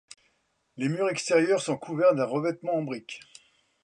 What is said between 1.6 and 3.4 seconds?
sont couverts d'un revêtement en briques.